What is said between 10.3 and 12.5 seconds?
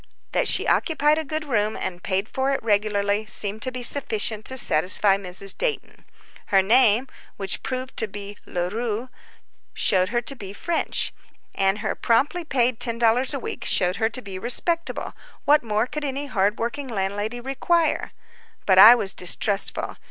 be French, and her promptly